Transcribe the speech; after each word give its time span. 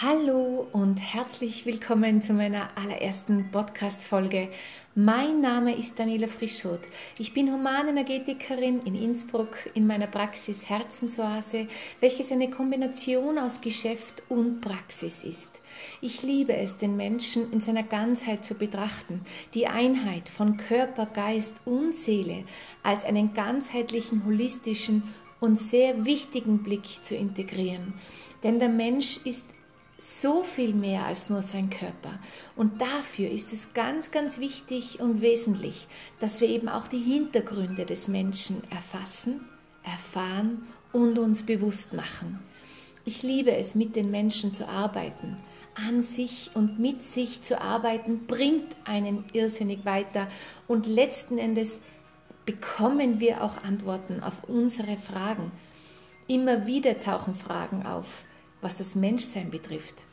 Hallo 0.00 0.68
und 0.70 0.98
herzlich 0.98 1.66
willkommen 1.66 2.22
zu 2.22 2.32
meiner 2.32 2.68
allerersten 2.76 3.50
Podcast-Folge. 3.50 4.48
Mein 4.94 5.40
Name 5.40 5.76
ist 5.76 5.98
Daniela 5.98 6.28
Frischot. 6.28 6.82
Ich 7.18 7.34
bin 7.34 7.52
Humanenergetikerin 7.52 8.82
in 8.82 8.94
Innsbruck 8.94 9.56
in 9.74 9.88
meiner 9.88 10.06
Praxis 10.06 10.70
Herzensoase, 10.70 11.66
welches 11.98 12.30
eine 12.30 12.48
Kombination 12.48 13.40
aus 13.40 13.60
Geschäft 13.60 14.22
und 14.28 14.60
Praxis 14.60 15.24
ist. 15.24 15.60
Ich 16.00 16.22
liebe 16.22 16.54
es, 16.54 16.76
den 16.76 16.96
Menschen 16.96 17.52
in 17.52 17.60
seiner 17.60 17.82
Ganzheit 17.82 18.44
zu 18.44 18.54
betrachten, 18.54 19.22
die 19.52 19.66
Einheit 19.66 20.28
von 20.28 20.58
Körper, 20.58 21.06
Geist 21.06 21.60
und 21.64 21.92
Seele 21.92 22.44
als 22.84 23.04
einen 23.04 23.34
ganzheitlichen, 23.34 24.24
holistischen 24.24 25.02
und 25.40 25.58
sehr 25.58 26.04
wichtigen 26.04 26.62
Blick 26.62 26.86
zu 27.02 27.16
integrieren. 27.16 27.94
Denn 28.44 28.60
der 28.60 28.68
Mensch 28.68 29.18
ist 29.24 29.44
so 29.98 30.44
viel 30.44 30.74
mehr 30.74 31.06
als 31.06 31.28
nur 31.28 31.42
sein 31.42 31.70
Körper. 31.70 32.18
Und 32.54 32.80
dafür 32.80 33.30
ist 33.30 33.52
es 33.52 33.74
ganz, 33.74 34.12
ganz 34.12 34.38
wichtig 34.38 35.00
und 35.00 35.20
wesentlich, 35.20 35.88
dass 36.20 36.40
wir 36.40 36.48
eben 36.48 36.68
auch 36.68 36.86
die 36.86 37.00
Hintergründe 37.00 37.84
des 37.84 38.06
Menschen 38.06 38.62
erfassen, 38.70 39.40
erfahren 39.82 40.68
und 40.92 41.18
uns 41.18 41.42
bewusst 41.42 41.92
machen. 41.92 42.38
Ich 43.04 43.22
liebe 43.22 43.52
es, 43.52 43.74
mit 43.74 43.96
den 43.96 44.10
Menschen 44.10 44.54
zu 44.54 44.68
arbeiten. 44.68 45.36
An 45.74 46.02
sich 46.02 46.50
und 46.54 46.78
mit 46.78 47.02
sich 47.02 47.42
zu 47.42 47.60
arbeiten 47.60 48.26
bringt 48.26 48.76
einen 48.84 49.24
irrsinnig 49.32 49.84
weiter 49.84 50.28
und 50.66 50.86
letzten 50.86 51.38
Endes 51.38 51.80
bekommen 52.44 53.20
wir 53.20 53.42
auch 53.42 53.62
Antworten 53.64 54.22
auf 54.22 54.44
unsere 54.44 54.96
Fragen. 54.96 55.52
Immer 56.26 56.66
wieder 56.66 57.00
tauchen 57.00 57.34
Fragen 57.34 57.84
auf 57.84 58.24
was 58.60 58.74
das 58.74 58.94
Menschsein 58.94 59.50
betrifft. 59.50 60.06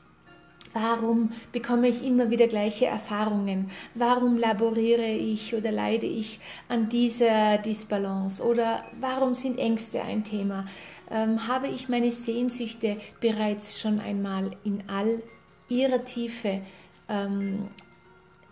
Warum 0.76 1.32
bekomme 1.54 1.88
ich 1.88 2.06
immer 2.06 2.30
wieder 2.30 2.48
gleiche 2.48 2.86
Erfahrungen? 2.86 3.72
Warum 3.94 4.38
laboriere 4.38 5.08
ich 5.08 5.56
oder 5.56 5.72
leide 5.72 6.06
ich 6.06 6.42
an 6.68 6.90
dieser 6.90 7.58
Disbalance? 7.60 8.44
Oder 8.44 8.84
warum 9.00 9.34
sind 9.34 9.58
Ängste 9.58 10.02
ein 10.02 10.26
Thema? 10.26 10.66
Ähm, 11.10 11.48
habe 11.48 11.70
ich 11.70 11.88
meine 11.88 12.12
Sehnsüchte 12.12 12.98
bereits 13.22 13.80
schon 13.80 14.02
einmal 14.02 14.52
in 14.66 14.84
all 14.90 15.24
ihrer 15.70 16.04
Tiefe 16.04 16.62
ähm, 17.08 17.70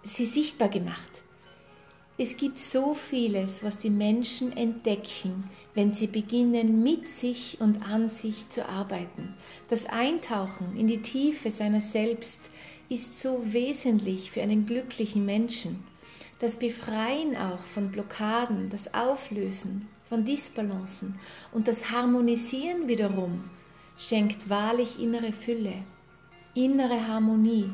sie 0.03 0.25
sichtbar 0.25 0.69
gemacht? 0.69 1.22
Es 2.25 2.37
gibt 2.37 2.57
so 2.57 2.93
vieles, 2.93 3.63
was 3.63 3.77
die 3.77 3.89
Menschen 3.89 4.55
entdecken, 4.55 5.49
wenn 5.73 5.93
sie 5.93 6.07
beginnen, 6.07 6.81
mit 6.81 7.09
sich 7.09 7.57
und 7.59 7.85
an 7.85 8.07
sich 8.07 8.47
zu 8.47 8.65
arbeiten. 8.65 9.33
Das 9.67 9.87
Eintauchen 9.87 10.77
in 10.77 10.87
die 10.87 11.01
Tiefe 11.01 11.51
seiner 11.51 11.81
selbst 11.81 12.49
ist 12.87 13.19
so 13.19 13.41
wesentlich 13.43 14.31
für 14.31 14.41
einen 14.41 14.65
glücklichen 14.65 15.25
Menschen. 15.25 15.83
Das 16.39 16.55
Befreien 16.55 17.35
auch 17.35 17.59
von 17.59 17.91
Blockaden, 17.91 18.69
das 18.69 18.93
Auflösen 18.93 19.89
von 20.05 20.23
Disbalancen 20.23 21.19
und 21.51 21.67
das 21.67 21.91
Harmonisieren 21.91 22.87
wiederum 22.87 23.43
schenkt 23.97 24.47
wahrlich 24.47 24.97
innere 24.97 25.33
Fülle, 25.33 25.73
innere 26.53 27.05
Harmonie 27.05 27.69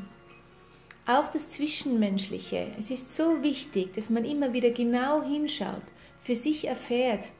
auch 1.06 1.28
das 1.28 1.48
Zwischenmenschliche. 1.48 2.68
Es 2.78 2.90
ist 2.90 3.14
so 3.14 3.42
wichtig, 3.42 3.94
dass 3.94 4.10
man 4.10 4.24
immer 4.24 4.52
wieder 4.52 4.70
genau 4.70 5.22
hinschaut, 5.22 5.82
für 6.20 6.36
sich 6.36 6.66
erfährt, 6.66 7.32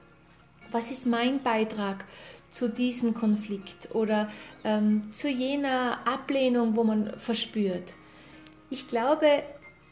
was 0.71 0.91
ist 0.91 1.07
mein 1.07 1.43
Beitrag 1.43 2.05
zu 2.51 2.69
diesem 2.69 3.15
Konflikt 3.15 3.95
oder 3.95 4.31
ähm, 4.65 5.13
zu 5.13 5.29
jener 5.29 6.07
Ablehnung, 6.07 6.77
wo 6.77 6.85
man 6.85 7.19
verspürt. 7.19 7.95
Ich 8.71 8.89
glaube, 8.89 9.43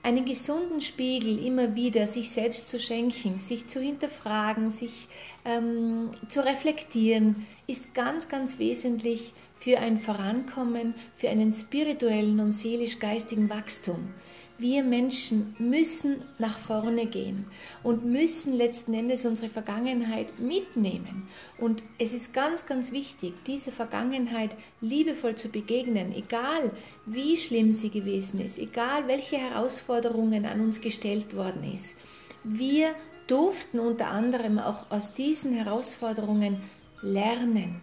einen 0.08 0.24
gesunden 0.24 0.80
Spiegel 0.80 1.44
immer 1.44 1.74
wieder 1.74 2.06
sich 2.06 2.30
selbst 2.30 2.70
zu 2.70 2.80
schenken, 2.80 3.38
sich 3.38 3.66
zu 3.66 3.78
hinterfragen, 3.78 4.70
sich 4.70 5.06
ähm, 5.44 6.10
zu 6.28 6.42
reflektieren, 6.42 7.46
ist 7.66 7.92
ganz, 7.92 8.26
ganz 8.26 8.58
wesentlich 8.58 9.34
für 9.54 9.78
ein 9.78 9.98
Vorankommen, 9.98 10.94
für 11.14 11.28
einen 11.28 11.52
spirituellen 11.52 12.40
und 12.40 12.52
seelisch-geistigen 12.52 13.50
Wachstum. 13.50 14.14
Wir 14.60 14.82
Menschen 14.82 15.54
müssen 15.60 16.22
nach 16.38 16.58
vorne 16.58 17.06
gehen 17.06 17.46
und 17.84 18.04
müssen 18.04 18.52
letzten 18.52 18.92
Endes 18.92 19.24
unsere 19.24 19.48
Vergangenheit 19.48 20.40
mitnehmen. 20.40 21.28
Und 21.58 21.84
es 22.00 22.12
ist 22.12 22.32
ganz, 22.32 22.66
ganz 22.66 22.90
wichtig, 22.90 23.34
diese 23.46 23.70
Vergangenheit 23.70 24.56
liebevoll 24.80 25.36
zu 25.36 25.48
begegnen, 25.48 26.12
egal 26.12 26.72
wie 27.06 27.36
schlimm 27.36 27.72
sie 27.72 27.90
gewesen 27.90 28.40
ist, 28.40 28.58
egal 28.58 29.06
welche 29.06 29.36
Herausforderungen 29.36 30.44
an 30.44 30.60
uns 30.60 30.80
gestellt 30.80 31.36
worden 31.36 31.72
ist. 31.72 31.96
Wir 32.42 32.96
durften 33.28 33.78
unter 33.78 34.08
anderem 34.08 34.58
auch 34.58 34.90
aus 34.90 35.12
diesen 35.12 35.52
Herausforderungen 35.52 36.56
lernen. 37.00 37.80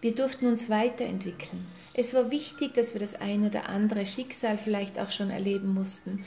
Wir 0.00 0.14
durften 0.14 0.46
uns 0.46 0.68
weiterentwickeln. 0.68 1.66
Es 1.92 2.14
war 2.14 2.30
wichtig, 2.30 2.74
dass 2.74 2.92
wir 2.92 3.00
das 3.00 3.14
ein 3.14 3.44
oder 3.44 3.68
andere 3.68 4.06
Schicksal 4.06 4.58
vielleicht 4.58 4.98
auch 4.98 5.10
schon 5.10 5.30
erleben 5.30 5.74
mussten. 5.74 6.24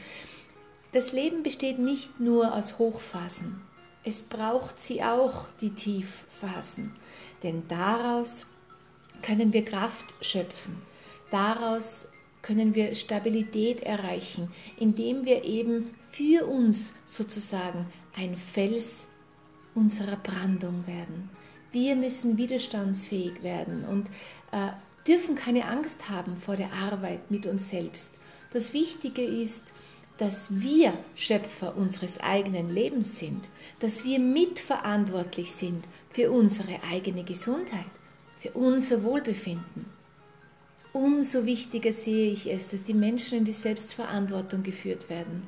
Das 0.91 1.13
Leben 1.13 1.43
besteht 1.43 1.79
nicht 1.79 2.19
nur 2.19 2.53
aus 2.53 2.77
Hochphasen. 2.77 3.61
Es 4.03 4.23
braucht 4.23 4.79
sie 4.79 5.03
auch, 5.03 5.45
die 5.61 5.69
Tiefphasen. 5.69 6.91
Denn 7.43 7.63
daraus 7.69 8.45
können 9.21 9.53
wir 9.53 9.63
Kraft 9.63 10.15
schöpfen. 10.19 10.81
Daraus 11.29 12.09
können 12.41 12.75
wir 12.75 12.95
Stabilität 12.95 13.81
erreichen, 13.81 14.51
indem 14.77 15.23
wir 15.23 15.45
eben 15.45 15.93
für 16.11 16.45
uns 16.45 16.93
sozusagen 17.05 17.85
ein 18.17 18.35
Fels 18.35 19.05
unserer 19.75 20.17
Brandung 20.17 20.85
werden. 20.87 21.29
Wir 21.71 21.95
müssen 21.95 22.37
widerstandsfähig 22.37 23.43
werden 23.43 23.85
und 23.85 24.07
äh, 24.51 24.71
dürfen 25.07 25.35
keine 25.35 25.65
Angst 25.67 26.09
haben 26.09 26.35
vor 26.35 26.55
der 26.55 26.71
Arbeit 26.73 27.31
mit 27.31 27.45
uns 27.45 27.69
selbst. 27.69 28.11
Das 28.51 28.73
Wichtige 28.73 29.23
ist, 29.23 29.73
dass 30.17 30.51
wir 30.51 30.93
Schöpfer 31.15 31.75
unseres 31.75 32.19
eigenen 32.19 32.69
Lebens 32.69 33.17
sind, 33.17 33.47
dass 33.79 34.03
wir 34.03 34.19
mitverantwortlich 34.19 35.51
sind 35.51 35.85
für 36.11 36.29
unsere 36.29 36.83
eigene 36.91 37.23
Gesundheit, 37.23 37.85
für 38.37 38.51
unser 38.51 39.03
Wohlbefinden. 39.03 39.85
Umso 40.93 41.45
wichtiger 41.45 41.93
sehe 41.93 42.31
ich 42.31 42.51
es, 42.51 42.67
dass 42.67 42.83
die 42.83 42.93
Menschen 42.93 43.39
in 43.39 43.45
die 43.45 43.53
Selbstverantwortung 43.53 44.61
geführt 44.61 45.09
werden, 45.09 45.47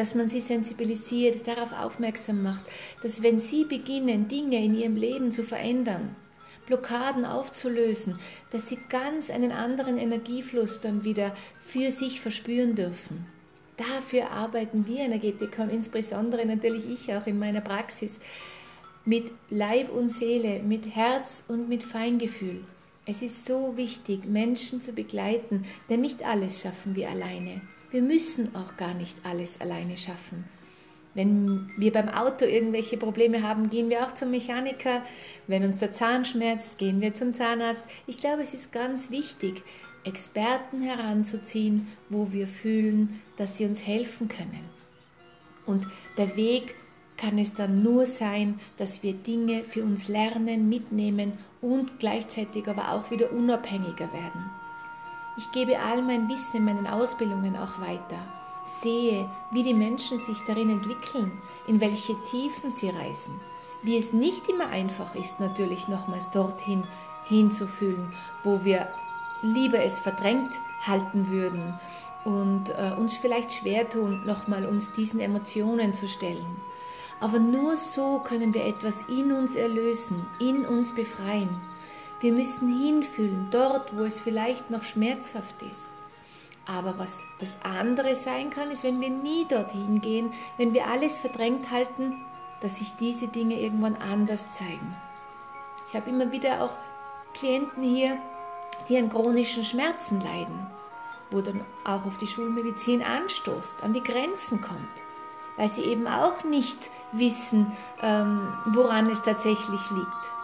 dass 0.00 0.14
man 0.14 0.30
sie 0.30 0.40
sensibilisiert, 0.40 1.46
darauf 1.46 1.74
aufmerksam 1.78 2.42
macht, 2.42 2.64
dass 3.02 3.22
wenn 3.22 3.38
sie 3.38 3.64
beginnen, 3.64 4.28
Dinge 4.28 4.64
in 4.64 4.74
ihrem 4.74 4.96
Leben 4.96 5.30
zu 5.30 5.42
verändern, 5.42 6.16
Blockaden 6.64 7.26
aufzulösen, 7.26 8.18
dass 8.50 8.66
sie 8.66 8.78
ganz 8.88 9.28
einen 9.28 9.52
anderen 9.52 9.98
Energiefluss 9.98 10.80
dann 10.80 11.04
wieder 11.04 11.34
für 11.60 11.90
sich 11.90 12.22
verspüren 12.22 12.76
dürfen. 12.76 13.26
Dafür 13.76 14.30
arbeiten 14.30 14.86
wir 14.86 15.00
Energetiker 15.00 15.64
und 15.64 15.70
insbesondere 15.70 16.46
natürlich 16.46 16.88
ich 16.88 17.14
auch 17.14 17.26
in 17.26 17.38
meiner 17.38 17.60
Praxis 17.60 18.20
mit 19.04 19.30
Leib 19.50 19.90
und 19.92 20.08
Seele, 20.08 20.62
mit 20.62 20.96
Herz 20.96 21.44
und 21.46 21.68
mit 21.68 21.84
Feingefühl. 21.84 22.64
Es 23.04 23.20
ist 23.20 23.44
so 23.44 23.76
wichtig, 23.76 24.24
Menschen 24.24 24.80
zu 24.80 24.94
begleiten, 24.94 25.66
denn 25.90 26.00
nicht 26.00 26.24
alles 26.24 26.62
schaffen 26.62 26.96
wir 26.96 27.10
alleine. 27.10 27.60
Wir 27.90 28.02
müssen 28.02 28.54
auch 28.54 28.76
gar 28.76 28.94
nicht 28.94 29.16
alles 29.24 29.60
alleine 29.60 29.96
schaffen. 29.96 30.44
Wenn 31.14 31.72
wir 31.76 31.92
beim 31.92 32.08
Auto 32.08 32.44
irgendwelche 32.44 32.96
Probleme 32.96 33.42
haben, 33.42 33.68
gehen 33.68 33.90
wir 33.90 34.06
auch 34.06 34.12
zum 34.12 34.30
Mechaniker. 34.30 35.02
Wenn 35.48 35.64
uns 35.64 35.78
der 35.80 35.90
Zahn 35.90 36.24
schmerzt, 36.24 36.78
gehen 36.78 37.00
wir 37.00 37.14
zum 37.14 37.34
Zahnarzt. 37.34 37.84
Ich 38.06 38.18
glaube, 38.18 38.42
es 38.42 38.54
ist 38.54 38.70
ganz 38.70 39.10
wichtig, 39.10 39.62
Experten 40.04 40.82
heranzuziehen, 40.82 41.88
wo 42.08 42.32
wir 42.32 42.46
fühlen, 42.46 43.20
dass 43.36 43.56
sie 43.56 43.66
uns 43.66 43.84
helfen 43.84 44.28
können. 44.28 44.64
Und 45.66 45.86
der 46.16 46.36
Weg 46.36 46.74
kann 47.16 47.38
es 47.38 47.52
dann 47.52 47.82
nur 47.82 48.06
sein, 48.06 48.58
dass 48.78 49.02
wir 49.02 49.12
Dinge 49.12 49.64
für 49.64 49.82
uns 49.82 50.08
lernen, 50.08 50.68
mitnehmen 50.68 51.32
und 51.60 51.98
gleichzeitig 51.98 52.66
aber 52.66 52.92
auch 52.92 53.10
wieder 53.10 53.32
unabhängiger 53.32 54.10
werden. 54.12 54.59
Ich 55.36 55.52
gebe 55.52 55.78
all 55.78 56.02
mein 56.02 56.28
Wissen 56.28 56.58
in 56.58 56.64
meinen 56.64 56.86
Ausbildungen 56.86 57.56
auch 57.56 57.80
weiter, 57.80 58.18
sehe, 58.64 59.30
wie 59.50 59.62
die 59.62 59.74
Menschen 59.74 60.18
sich 60.18 60.44
darin 60.44 60.70
entwickeln, 60.70 61.40
in 61.66 61.80
welche 61.80 62.20
Tiefen 62.24 62.70
sie 62.70 62.90
reisen, 62.90 63.40
wie 63.82 63.96
es 63.96 64.12
nicht 64.12 64.48
immer 64.48 64.68
einfach 64.68 65.14
ist, 65.14 65.40
natürlich 65.40 65.88
nochmals 65.88 66.30
dorthin 66.30 66.84
hinzufühlen, 67.26 68.12
wo 68.42 68.64
wir 68.64 68.88
lieber 69.42 69.82
es 69.82 70.00
verdrängt 70.00 70.58
halten 70.86 71.28
würden 71.28 71.78
und 72.24 72.70
äh, 72.70 72.92
uns 72.96 73.16
vielleicht 73.16 73.52
schwer 73.52 73.88
tun, 73.88 74.26
nochmal 74.26 74.66
uns 74.66 74.92
diesen 74.92 75.20
Emotionen 75.20 75.94
zu 75.94 76.08
stellen. 76.08 76.56
Aber 77.20 77.38
nur 77.38 77.76
so 77.76 78.20
können 78.20 78.54
wir 78.54 78.64
etwas 78.64 79.02
in 79.04 79.32
uns 79.32 79.54
erlösen, 79.54 80.26
in 80.38 80.64
uns 80.64 80.94
befreien. 80.94 81.60
Wir 82.20 82.32
müssen 82.32 82.68
hinfühlen, 82.78 83.48
dort, 83.50 83.96
wo 83.96 84.02
es 84.02 84.20
vielleicht 84.20 84.70
noch 84.70 84.82
schmerzhaft 84.82 85.62
ist. 85.62 85.90
Aber 86.66 86.98
was 86.98 87.22
das 87.38 87.56
andere 87.62 88.14
sein 88.14 88.50
kann, 88.50 88.70
ist, 88.70 88.84
wenn 88.84 89.00
wir 89.00 89.08
nie 89.08 89.46
dorthin 89.48 90.02
gehen, 90.02 90.32
wenn 90.58 90.74
wir 90.74 90.86
alles 90.86 91.16
verdrängt 91.16 91.70
halten, 91.70 92.24
dass 92.60 92.76
sich 92.76 92.94
diese 92.96 93.28
Dinge 93.28 93.58
irgendwann 93.58 93.96
anders 93.96 94.50
zeigen. 94.50 94.94
Ich 95.88 95.94
habe 95.94 96.10
immer 96.10 96.30
wieder 96.30 96.62
auch 96.62 96.76
Klienten 97.32 97.82
hier, 97.82 98.18
die 98.88 98.98
an 98.98 99.08
chronischen 99.08 99.64
Schmerzen 99.64 100.20
leiden, 100.20 100.66
wo 101.30 101.40
dann 101.40 101.64
auch 101.84 102.04
auf 102.04 102.18
die 102.18 102.26
Schulmedizin 102.26 103.02
anstoßt, 103.02 103.82
an 103.82 103.94
die 103.94 104.02
Grenzen 104.02 104.60
kommt, 104.60 104.78
weil 105.56 105.70
sie 105.70 105.84
eben 105.84 106.06
auch 106.06 106.44
nicht 106.44 106.90
wissen, 107.12 107.72
ähm, 108.02 108.52
woran 108.66 109.08
es 109.08 109.22
tatsächlich 109.22 109.90
liegt. 109.90 110.39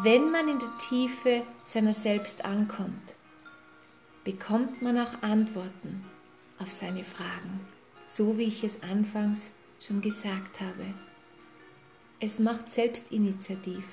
Wenn 0.00 0.30
man 0.30 0.48
in 0.48 0.58
der 0.58 0.78
Tiefe 0.78 1.42
seiner 1.64 1.92
selbst 1.92 2.46
ankommt, 2.46 3.14
bekommt 4.24 4.80
man 4.80 4.96
auch 4.96 5.22
Antworten 5.22 6.02
auf 6.58 6.72
seine 6.72 7.04
Fragen, 7.04 7.60
so 8.08 8.38
wie 8.38 8.44
ich 8.44 8.64
es 8.64 8.82
anfangs 8.82 9.52
schon 9.78 10.00
gesagt 10.00 10.62
habe. 10.62 10.86
Es 12.20 12.38
macht 12.38 12.70
Selbstinitiativ. 12.70 13.84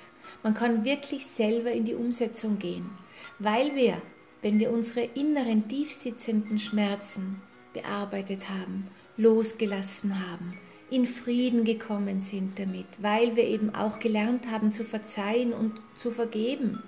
Man 0.42 0.54
kann 0.54 0.86
wirklich 0.86 1.26
selber 1.26 1.74
in 1.74 1.84
die 1.84 1.96
Umsetzung 1.96 2.60
gehen, 2.60 2.90
weil 3.38 3.76
wir, 3.76 4.02
wenn 4.42 4.58
wir 4.58 4.72
unsere 4.72 5.02
inneren 5.02 5.68
tiefsitzenden 5.68 6.60
Schmerzen 6.60 7.42
bearbeitet 7.74 8.50
haben, 8.50 8.88
losgelassen 9.18 10.26
haben, 10.26 10.58
in 10.92 11.06
Frieden 11.06 11.64
gekommen 11.66 12.20
sind 12.20 12.60
damit, 12.60 12.88
weil 13.02 13.36
wir 13.36 13.44
eben 13.44 13.76
auch 13.76 14.00
gelernt 14.00 14.50
haben 14.50 14.72
zu 14.72 14.84
verzeihen 14.84 15.54
und 15.54 15.74
zu 15.96 16.12
vergeben. 16.12 16.84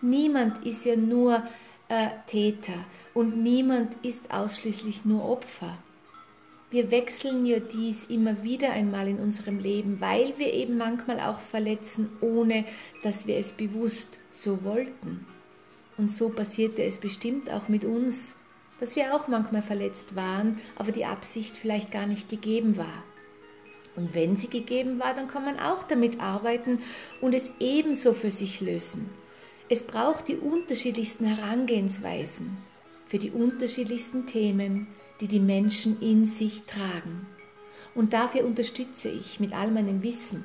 Niemand 0.00 0.64
ist 0.66 0.84
ja 0.84 0.96
nur 0.96 1.42
äh, 1.88 2.08
Täter 2.26 2.84
und 3.14 3.42
niemand 3.42 3.94
ist 4.02 4.32
ausschließlich 4.32 5.04
nur 5.04 5.24
Opfer. 5.24 5.78
Wir 6.70 6.90
wechseln 6.90 7.46
ja 7.46 7.60
dies 7.60 8.06
immer 8.06 8.42
wieder 8.42 8.72
einmal 8.72 9.06
in 9.06 9.20
unserem 9.20 9.60
Leben, 9.60 10.00
weil 10.00 10.34
wir 10.38 10.52
eben 10.52 10.76
manchmal 10.76 11.20
auch 11.20 11.38
verletzen, 11.38 12.10
ohne 12.20 12.64
dass 13.04 13.28
wir 13.28 13.36
es 13.36 13.52
bewusst 13.52 14.18
so 14.32 14.64
wollten. 14.64 15.24
Und 15.96 16.10
so 16.10 16.30
passierte 16.30 16.82
es 16.82 16.98
bestimmt 16.98 17.48
auch 17.48 17.68
mit 17.68 17.84
uns, 17.84 18.34
dass 18.80 18.96
wir 18.96 19.14
auch 19.14 19.28
manchmal 19.28 19.62
verletzt 19.62 20.16
waren, 20.16 20.60
aber 20.76 20.92
die 20.92 21.04
Absicht 21.04 21.56
vielleicht 21.56 21.90
gar 21.90 22.06
nicht 22.06 22.28
gegeben 22.28 22.76
war. 22.76 23.02
Und 23.96 24.14
wenn 24.14 24.36
sie 24.36 24.48
gegeben 24.48 24.98
war, 24.98 25.14
dann 25.14 25.28
kann 25.28 25.44
man 25.44 25.58
auch 25.58 25.84
damit 25.84 26.20
arbeiten 26.20 26.80
und 27.20 27.32
es 27.32 27.52
ebenso 27.60 28.12
für 28.12 28.30
sich 28.30 28.60
lösen. 28.60 29.08
Es 29.68 29.82
braucht 29.82 30.28
die 30.28 30.36
unterschiedlichsten 30.36 31.24
Herangehensweisen 31.24 32.58
für 33.06 33.18
die 33.18 33.30
unterschiedlichsten 33.30 34.26
Themen, 34.26 34.88
die 35.20 35.28
die 35.28 35.40
Menschen 35.40 36.00
in 36.00 36.26
sich 36.26 36.64
tragen. 36.64 37.26
Und 37.94 38.12
dafür 38.12 38.44
unterstütze 38.44 39.08
ich 39.08 39.38
mit 39.38 39.52
all 39.52 39.70
meinem 39.70 40.02
Wissen. 40.02 40.44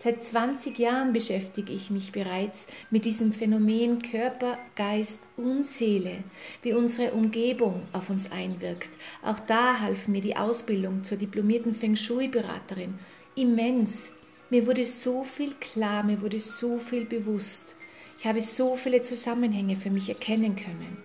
Seit 0.00 0.22
20 0.22 0.78
Jahren 0.78 1.12
beschäftige 1.12 1.72
ich 1.72 1.90
mich 1.90 2.12
bereits 2.12 2.68
mit 2.88 3.04
diesem 3.04 3.32
Phänomen 3.32 4.00
Körper, 4.00 4.56
Geist 4.76 5.18
und 5.36 5.66
Seele, 5.66 6.22
wie 6.62 6.72
unsere 6.72 7.14
Umgebung 7.14 7.82
auf 7.92 8.08
uns 8.08 8.30
einwirkt. 8.30 8.90
Auch 9.24 9.40
da 9.40 9.80
half 9.80 10.06
mir 10.06 10.20
die 10.20 10.36
Ausbildung 10.36 11.02
zur 11.02 11.18
diplomierten 11.18 11.74
Feng 11.74 11.96
Shui-Beraterin 11.96 12.94
immens. 13.34 14.12
Mir 14.50 14.68
wurde 14.68 14.84
so 14.84 15.24
viel 15.24 15.54
klar, 15.54 16.04
mir 16.04 16.22
wurde 16.22 16.38
so 16.38 16.78
viel 16.78 17.04
bewusst. 17.04 17.74
Ich 18.18 18.24
habe 18.24 18.40
so 18.40 18.76
viele 18.76 19.02
Zusammenhänge 19.02 19.74
für 19.74 19.90
mich 19.90 20.08
erkennen 20.08 20.54
können. 20.54 20.98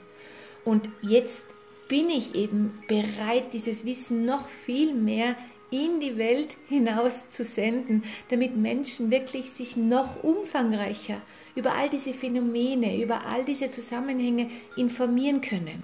Und 0.65 0.87
jetzt 1.01 1.45
bin 1.87 2.11
ich 2.11 2.35
eben 2.35 2.79
bereit, 2.87 3.53
dieses 3.53 3.85
Wissen 3.85 4.23
noch 4.23 4.47
viel 4.47 4.93
mehr 4.93 5.35
in 5.73 5.99
die 5.99 6.17
Welt 6.17 6.55
hinaus 6.69 7.31
zu 7.31 7.43
senden, 7.43 8.03
damit 8.29 8.55
Menschen 8.55 9.09
wirklich 9.09 9.49
sich 9.49 9.75
noch 9.75 10.23
umfangreicher 10.23 11.19
über 11.55 11.73
all 11.73 11.89
diese 11.89 12.13
Phänomene, 12.13 13.01
über 13.03 13.25
all 13.25 13.43
diese 13.43 13.71
Zusammenhänge 13.71 14.49
informieren 14.77 15.41
können. 15.41 15.81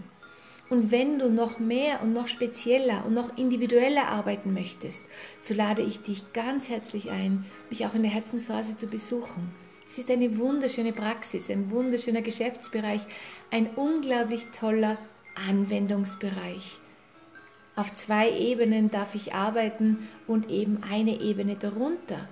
Und 0.70 0.92
wenn 0.92 1.18
du 1.18 1.32
noch 1.32 1.58
mehr 1.58 2.04
und 2.04 2.14
noch 2.14 2.28
spezieller 2.28 3.04
und 3.08 3.16
noch 3.16 3.36
individueller 3.36 4.08
arbeiten 4.08 4.54
möchtest, 4.54 5.02
so 5.42 5.56
lade 5.56 5.82
ich 5.82 6.02
dich 6.02 6.34
ganz 6.34 6.70
herzlich 6.70 7.10
ein, 7.10 7.46
mich 7.72 7.88
auch 7.88 7.96
in 7.96 8.04
der 8.04 8.12
Herzensoase 8.12 8.78
zu 8.78 8.86
besuchen. 8.86 9.56
Es 9.90 9.98
ist 9.98 10.12
eine 10.12 10.38
wunderschöne 10.38 10.94
Praxis, 10.94 11.50
ein 11.50 11.72
wunderschöner 11.72 12.22
Geschäftsbereich, 12.22 13.02
ein 13.50 13.72
unglaublich 13.76 14.46
toller 14.52 15.00
Anwendungsbereich. 15.48 16.80
Auf 17.80 17.94
zwei 17.94 18.38
Ebenen 18.38 18.92
darf 18.92 19.16
ich 19.16 19.34
arbeiten 19.34 20.10
und 20.28 20.50
eben 20.50 20.84
eine 20.84 21.22
Ebene 21.22 21.56
darunter, 21.56 22.28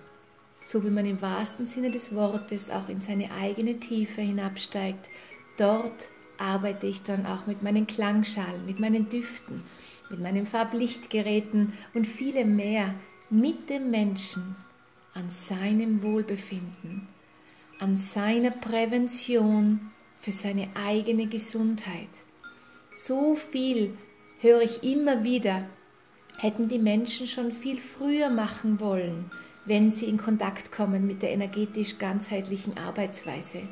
so 0.61 0.83
wie 0.83 0.89
man 0.89 1.05
im 1.05 1.21
wahrsten 1.21 1.65
Sinne 1.65 1.89
des 1.89 2.13
Wortes 2.13 2.69
auch 2.69 2.89
in 2.89 2.99
seine 2.99 3.31
eigene 3.31 3.79
Tiefe 3.79 4.19
hinabsteigt. 4.19 5.09
Dort 5.55 6.09
arbeite 6.37 6.87
ich 6.87 7.01
dann 7.01 7.25
auch 7.25 7.47
mit 7.47 7.63
meinen 7.63 7.87
Klangschalen, 7.87 8.65
mit 8.65 8.81
meinen 8.81 9.07
Düften, 9.07 9.63
mit 10.09 10.19
meinen 10.19 10.45
Farblichtgeräten 10.45 11.71
und 11.93 12.05
vielem 12.05 12.57
mehr 12.57 12.93
mit 13.29 13.69
dem 13.69 13.89
Menschen 13.89 14.57
an 15.13 15.29
seinem 15.29 16.03
Wohlbefinden, 16.03 17.07
an 17.79 17.95
seiner 17.95 18.51
Prävention 18.51 19.91
für 20.19 20.31
seine 20.31 20.67
eigene 20.75 21.27
Gesundheit. 21.27 22.09
So 22.93 23.35
viel 23.35 23.93
höre 24.39 24.61
ich 24.61 24.83
immer 24.83 25.23
wieder, 25.23 25.63
hätten 26.37 26.67
die 26.67 26.79
Menschen 26.79 27.27
schon 27.27 27.51
viel 27.51 27.79
früher 27.79 28.29
machen 28.29 28.79
wollen, 28.79 29.31
wenn 29.65 29.91
sie 29.91 30.05
in 30.05 30.17
Kontakt 30.17 30.71
kommen 30.71 31.07
mit 31.07 31.21
der 31.21 31.31
energetisch 31.31 31.97
ganzheitlichen 31.97 32.77
Arbeitsweise. 32.77 33.63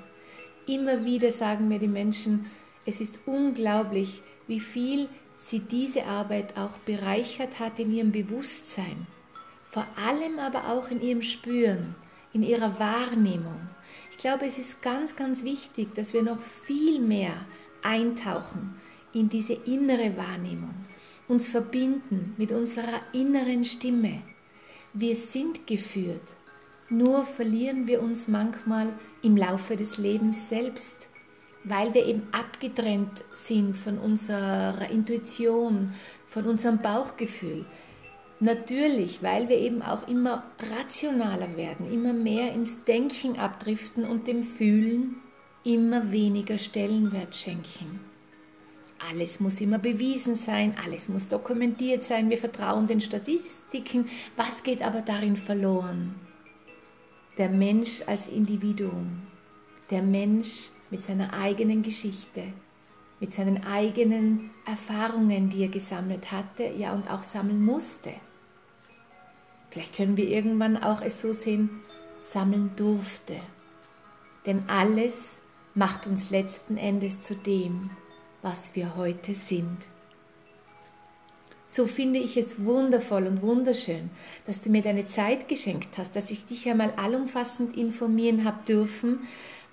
Immer 0.67 1.05
wieder 1.05 1.31
sagen 1.31 1.67
mir 1.67 1.79
die 1.79 1.87
Menschen, 1.87 2.47
es 2.85 2.99
ist 2.99 3.19
unglaublich, 3.25 4.23
wie 4.47 4.59
viel 4.59 5.07
sie 5.37 5.59
diese 5.59 6.05
Arbeit 6.05 6.57
auch 6.57 6.77
bereichert 6.79 7.59
hat 7.59 7.79
in 7.79 7.93
ihrem 7.93 8.11
Bewusstsein, 8.11 9.05
vor 9.69 9.85
allem 9.95 10.39
aber 10.39 10.69
auch 10.69 10.89
in 10.89 11.01
ihrem 11.01 11.21
Spüren, 11.21 11.95
in 12.33 12.41
ihrer 12.41 12.79
Wahrnehmung. 12.79 13.69
Ich 14.11 14.17
glaube, 14.17 14.45
es 14.45 14.57
ist 14.57 14.81
ganz, 14.81 15.15
ganz 15.15 15.43
wichtig, 15.43 15.93
dass 15.93 16.13
wir 16.13 16.23
noch 16.23 16.39
viel 16.39 16.99
mehr 16.99 17.45
eintauchen 17.83 18.75
in 19.15 19.29
diese 19.29 19.53
innere 19.53 20.15
Wahrnehmung, 20.17 20.75
uns 21.27 21.47
verbinden 21.47 22.35
mit 22.37 22.51
unserer 22.51 23.01
inneren 23.13 23.65
Stimme. 23.65 24.21
Wir 24.93 25.15
sind 25.15 25.65
geführt, 25.65 26.35
nur 26.89 27.25
verlieren 27.25 27.87
wir 27.87 28.01
uns 28.01 28.27
manchmal 28.27 28.93
im 29.23 29.35
Laufe 29.35 29.75
des 29.75 29.97
Lebens 29.97 30.49
selbst, 30.49 31.09
weil 31.63 31.93
wir 31.95 32.05
eben 32.05 32.27
abgetrennt 32.31 33.23
sind 33.31 33.75
von 33.75 33.97
unserer 33.97 34.89
Intuition, 34.91 35.93
von 36.27 36.45
unserem 36.45 36.77
Bauchgefühl. 36.77 37.65
Natürlich, 38.39 39.23
weil 39.23 39.49
wir 39.49 39.57
eben 39.57 39.81
auch 39.81 40.07
immer 40.07 40.43
rationaler 40.71 41.55
werden, 41.57 41.91
immer 41.91 42.13
mehr 42.13 42.53
ins 42.53 42.83
Denken 42.83 43.39
abdriften 43.39 44.03
und 44.03 44.27
dem 44.27 44.43
Fühlen 44.43 45.15
immer 45.63 46.11
weniger 46.11 46.57
Stellenwert 46.59 47.35
schenken. 47.35 48.01
Alles 48.99 49.39
muss 49.39 49.59
immer 49.61 49.77
bewiesen 49.77 50.35
sein, 50.35 50.75
alles 50.83 51.09
muss 51.09 51.27
dokumentiert 51.27 52.03
sein, 52.03 52.29
wir 52.29 52.37
vertrauen 52.37 52.87
den 52.87 53.01
Statistiken. 53.01 54.07
Was 54.35 54.63
geht 54.63 54.81
aber 54.81 55.01
darin 55.01 55.35
verloren? 55.35 56.15
Der 57.37 57.49
Mensch 57.49 58.01
als 58.07 58.29
Individuum, 58.29 59.23
der 59.89 60.01
Mensch 60.01 60.69
mit 60.89 61.03
seiner 61.03 61.33
eigenen 61.33 61.83
Geschichte, 61.83 62.43
mit 63.19 63.33
seinen 63.33 63.65
eigenen 63.65 64.51
Erfahrungen, 64.65 65.49
die 65.49 65.63
er 65.63 65.69
gesammelt 65.69 66.31
hatte, 66.31 66.63
ja 66.77 66.93
und 66.93 67.09
auch 67.09 67.23
sammeln 67.23 67.63
musste. 67.63 68.13
Vielleicht 69.69 69.95
können 69.95 70.15
wir 70.15 70.29
irgendwann 70.29 70.77
auch 70.77 71.01
es 71.01 71.19
so 71.19 71.33
sehen, 71.33 71.81
sammeln 72.21 72.71
durfte. 72.77 73.35
Denn 74.45 74.69
alles 74.69 75.39
macht 75.73 76.07
uns 76.07 76.29
letzten 76.29 76.77
Endes 76.77 77.19
zu 77.19 77.35
dem, 77.35 77.89
was 78.45 78.75
wir 78.75 78.95
heute 78.95 79.33
sind. 79.33 79.75
So 81.65 81.87
finde 81.87 82.19
ich 82.19 82.37
es 82.37 82.63
wundervoll 82.63 83.25
und 83.25 83.41
wunderschön, 83.41 84.11
dass 84.45 84.61
du 84.61 84.69
mir 84.69 84.83
deine 84.83 85.07
Zeit 85.07 85.49
geschenkt 85.49 85.97
hast, 85.97 86.15
dass 86.15 86.29
ich 86.29 86.45
dich 86.45 86.69
einmal 86.69 86.93
allumfassend 86.95 87.75
informieren 87.75 88.45
habe 88.45 88.63
dürfen, 88.67 89.21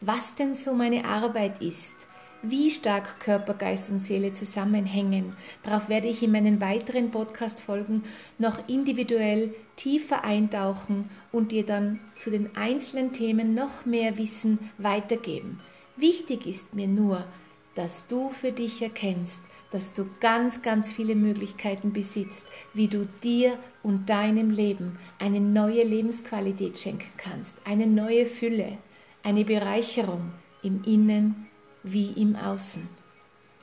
was 0.00 0.36
denn 0.36 0.54
so 0.54 0.72
meine 0.72 1.04
Arbeit 1.04 1.60
ist, 1.60 1.92
wie 2.40 2.70
stark 2.70 3.20
Körper, 3.20 3.52
Geist 3.52 3.90
und 3.90 3.98
Seele 3.98 4.32
zusammenhängen. 4.32 5.36
Darauf 5.62 5.90
werde 5.90 6.08
ich 6.08 6.22
in 6.22 6.32
meinen 6.32 6.62
weiteren 6.62 7.10
Podcast-Folgen 7.10 8.04
noch 8.38 8.70
individuell 8.70 9.54
tiefer 9.76 10.24
eintauchen 10.24 11.10
und 11.30 11.52
dir 11.52 11.66
dann 11.66 12.00
zu 12.16 12.30
den 12.30 12.56
einzelnen 12.56 13.12
Themen 13.12 13.54
noch 13.54 13.84
mehr 13.84 14.16
Wissen 14.16 14.58
weitergeben. 14.78 15.60
Wichtig 15.98 16.46
ist 16.46 16.72
mir 16.72 16.88
nur, 16.88 17.26
dass 17.74 18.06
du 18.06 18.30
für 18.30 18.52
dich 18.52 18.82
erkennst, 18.82 19.40
dass 19.70 19.94
du 19.94 20.06
ganz, 20.20 20.60
ganz 20.62 20.92
viele 20.92 21.14
Möglichkeiten 21.14 21.92
besitzt, 21.92 22.46
wie 22.74 22.88
du 22.88 23.08
dir 23.22 23.58
und 23.82 24.10
deinem 24.10 24.50
Leben 24.50 24.98
eine 25.18 25.40
neue 25.40 25.82
Lebensqualität 25.82 26.78
schenken 26.78 27.10
kannst, 27.16 27.58
eine 27.64 27.86
neue 27.86 28.26
Fülle, 28.26 28.78
eine 29.22 29.44
Bereicherung 29.44 30.32
im 30.62 30.84
Innen 30.84 31.48
wie 31.82 32.10
im 32.12 32.36
Außen. 32.36 32.86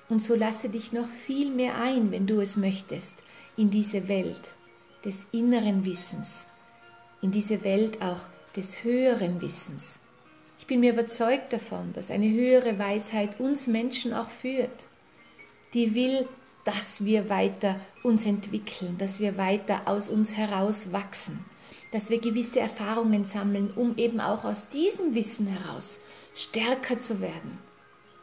Und 0.10 0.24
so 0.24 0.34
lasse 0.34 0.70
dich 0.70 0.92
noch 0.92 1.08
viel 1.26 1.52
mehr 1.52 1.76
ein, 1.80 2.12
wenn 2.12 2.26
du 2.26 2.42
es 2.42 2.58
möchtest, 2.58 3.14
in 3.56 3.70
diese 3.70 4.08
Welt 4.08 4.52
des 5.06 5.26
inneren 5.32 5.86
Wissens, 5.86 6.48
in 7.22 7.32
diese 7.32 7.64
Welt 7.64 8.02
auch 8.02 8.26
des 8.56 8.84
höheren 8.84 9.40
Wissens. 9.42 10.00
Bin 10.70 10.82
mir 10.82 10.94
überzeugt 10.94 11.52
davon, 11.52 11.94
dass 11.94 12.12
eine 12.12 12.30
höhere 12.30 12.78
Weisheit 12.78 13.40
uns 13.40 13.66
Menschen 13.66 14.14
auch 14.14 14.30
führt. 14.30 14.86
Die 15.74 15.96
will, 15.96 16.28
dass 16.64 17.04
wir 17.04 17.28
weiter 17.28 17.80
uns 18.04 18.28
entwickeln, 18.28 18.96
dass 19.00 19.20
wir 19.20 19.36
weiter 19.36 19.82
aus 19.86 20.10
uns 20.10 20.38
heraus 20.38 20.92
wachsen, 20.92 21.44
dass 21.92 22.12
wir 22.12 22.20
gewisse 22.20 22.60
Erfahrungen 22.60 23.26
sammeln, 23.26 23.72
um 23.76 23.98
eben 23.98 24.20
auch 24.20 24.44
aus 24.44 24.70
diesem 24.70 25.16
Wissen 25.16 25.48
heraus 25.48 26.00
stärker 26.36 27.00
zu 27.00 27.20
werden, 27.20 27.58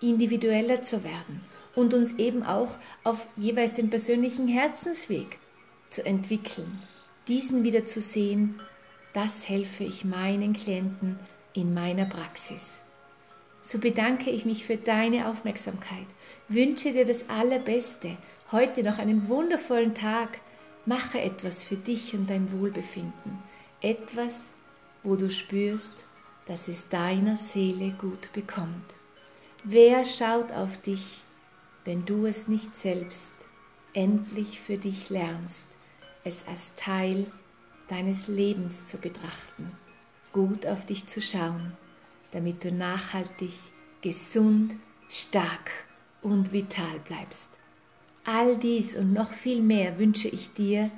individueller 0.00 0.82
zu 0.82 1.02
werden 1.02 1.40
und 1.74 1.94
uns 1.94 2.12
eben 2.12 2.44
auch 2.44 2.76
auf 3.02 3.26
jeweils 3.36 3.72
den 3.72 3.90
persönlichen 3.90 4.46
Herzensweg 4.46 5.40
zu 5.90 6.06
entwickeln, 6.06 6.80
diesen 7.26 7.64
wieder 7.64 7.86
zu 7.86 8.00
sehen, 8.00 8.60
das 9.14 9.48
helfe 9.48 9.82
ich 9.82 10.04
meinen 10.04 10.52
Klienten 10.52 11.18
in 11.56 11.74
meiner 11.74 12.06
Praxis. 12.06 12.80
So 13.62 13.78
bedanke 13.78 14.30
ich 14.30 14.44
mich 14.44 14.64
für 14.64 14.76
deine 14.76 15.28
Aufmerksamkeit, 15.28 16.06
wünsche 16.48 16.92
dir 16.92 17.04
das 17.04 17.28
Allerbeste, 17.28 18.16
heute 18.52 18.82
noch 18.82 18.98
einen 18.98 19.28
wundervollen 19.28 19.94
Tag, 19.94 20.38
mache 20.84 21.20
etwas 21.20 21.64
für 21.64 21.76
dich 21.76 22.14
und 22.14 22.30
dein 22.30 22.52
Wohlbefinden, 22.52 23.42
etwas, 23.80 24.54
wo 25.02 25.16
du 25.16 25.30
spürst, 25.30 26.06
dass 26.46 26.68
es 26.68 26.88
deiner 26.88 27.36
Seele 27.36 27.90
gut 27.98 28.32
bekommt. 28.32 28.94
Wer 29.64 30.04
schaut 30.04 30.52
auf 30.52 30.78
dich, 30.78 31.22
wenn 31.84 32.04
du 32.04 32.26
es 32.26 32.46
nicht 32.46 32.76
selbst 32.76 33.32
endlich 33.94 34.60
für 34.60 34.76
dich 34.76 35.10
lernst, 35.10 35.66
es 36.22 36.46
als 36.46 36.74
Teil 36.76 37.26
deines 37.88 38.28
Lebens 38.28 38.86
zu 38.86 38.98
betrachten, 38.98 39.72
gut 40.36 40.66
auf 40.66 40.84
dich 40.84 41.06
zu 41.06 41.20
schauen 41.20 41.72
damit 42.36 42.64
du 42.64 42.70
nachhaltig, 42.70 43.54
gesund, 44.02 44.74
stark 45.08 45.70
und 46.20 46.52
vital 46.52 46.98
bleibst. 47.00 47.50
All 48.26 48.58
dies 48.58 48.94
und 48.94 49.14
noch 49.14 49.30
viel 49.30 49.62
mehr 49.62 49.98
wünsche 49.98 50.28
ich 50.28 50.52
dir, 50.52 50.90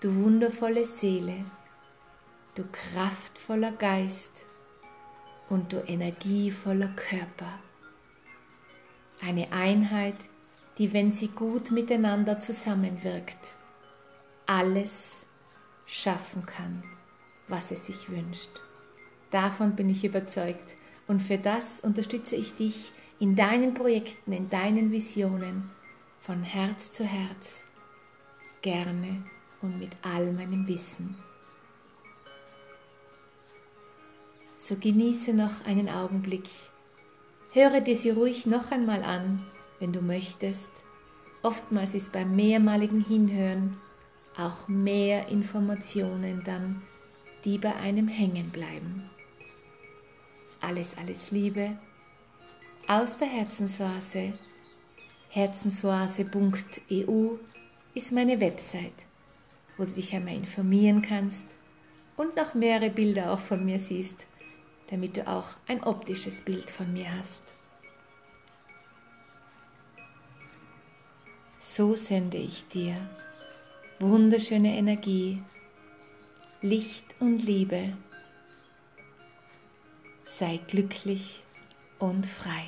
du 0.00 0.14
wundervolle 0.14 0.84
Seele, 0.84 1.46
du 2.56 2.64
kraftvoller 2.70 3.72
Geist 3.72 4.44
und 5.48 5.72
du 5.72 5.78
energievoller 5.86 6.88
Körper. 6.88 7.58
Eine 9.22 9.52
Einheit, 9.52 10.16
die, 10.76 10.92
wenn 10.92 11.10
sie 11.10 11.28
gut 11.28 11.70
miteinander 11.70 12.38
zusammenwirkt, 12.38 13.54
alles 14.44 15.24
schaffen 15.86 16.44
kann, 16.44 16.82
was 17.50 17.70
es 17.70 17.86
sich 17.86 18.10
wünscht. 18.10 18.50
Davon 19.30 19.76
bin 19.76 19.88
ich 19.88 20.04
überzeugt. 20.04 20.76
Und 21.06 21.20
für 21.22 21.38
das 21.38 21.80
unterstütze 21.80 22.36
ich 22.36 22.54
dich 22.54 22.92
in 23.18 23.34
deinen 23.34 23.74
Projekten, 23.74 24.32
in 24.32 24.48
deinen 24.48 24.92
Visionen, 24.92 25.70
von 26.20 26.42
Herz 26.42 26.92
zu 26.92 27.04
Herz, 27.04 27.64
gerne 28.62 29.24
und 29.62 29.78
mit 29.78 29.90
all 30.02 30.32
meinem 30.32 30.68
Wissen. 30.68 31.16
So 34.56 34.76
genieße 34.76 35.32
noch 35.32 35.64
einen 35.66 35.88
Augenblick. 35.88 36.48
Höre 37.52 37.80
dir 37.80 37.96
sie 37.96 38.10
ruhig 38.10 38.46
noch 38.46 38.70
einmal 38.70 39.02
an, 39.02 39.44
wenn 39.80 39.92
du 39.92 40.02
möchtest. 40.02 40.70
Oftmals 41.42 41.94
ist 41.94 42.12
beim 42.12 42.36
mehrmaligen 42.36 43.04
Hinhören 43.04 43.78
auch 44.36 44.68
mehr 44.68 45.28
Informationen 45.28 46.42
dann, 46.44 46.82
die 47.44 47.58
bei 47.58 47.74
einem 47.76 48.08
hängen 48.08 48.50
bleiben. 48.50 49.08
Alles, 50.60 50.96
alles 50.96 51.30
Liebe 51.30 51.78
aus 52.86 53.16
der 53.16 53.28
Herzensoase. 53.28 54.34
Herzensoase.eu 55.28 57.36
ist 57.94 58.12
meine 58.12 58.40
Website, 58.40 58.92
wo 59.76 59.84
du 59.84 59.92
dich 59.92 60.14
einmal 60.14 60.34
informieren 60.34 61.02
kannst 61.02 61.46
und 62.16 62.36
noch 62.36 62.54
mehrere 62.54 62.90
Bilder 62.90 63.32
auch 63.32 63.38
von 63.38 63.64
mir 63.64 63.78
siehst, 63.78 64.26
damit 64.88 65.16
du 65.16 65.26
auch 65.26 65.56
ein 65.68 65.84
optisches 65.84 66.42
Bild 66.42 66.68
von 66.68 66.92
mir 66.92 67.16
hast. 67.16 67.44
So 71.58 71.94
sende 71.94 72.38
ich 72.38 72.66
dir 72.68 72.96
wunderschöne 74.00 74.76
Energie, 74.76 75.42
Licht 76.62 77.06
und 77.20 77.38
Liebe 77.38 77.96
sei 80.24 80.58
glücklich 80.58 81.42
und 81.98 82.26
frei. 82.26 82.66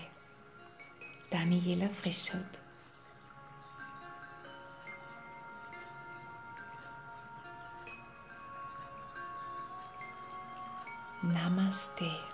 Daniela 1.31 1.91
Frischut 1.91 2.41
Namaste. 11.21 12.32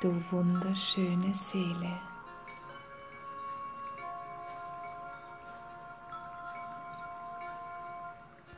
Du 0.00 0.14
wunderschöne 0.30 1.34
Seele. 1.34 2.09